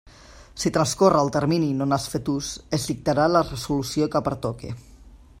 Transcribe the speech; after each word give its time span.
Si 0.61 0.69
transcorre 0.77 1.19
el 1.25 1.29
termini 1.35 1.67
i 1.73 1.75
no 1.81 1.87
n'ha 1.91 1.99
fet 2.13 2.31
ús, 2.35 2.49
es 2.77 2.87
dictarà 2.91 3.27
la 3.35 3.43
resolució 3.53 4.09
que 4.17 4.23
pertoque. 4.29 4.73